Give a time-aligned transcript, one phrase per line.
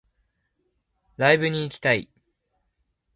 [1.17, 2.09] ライブに行きたい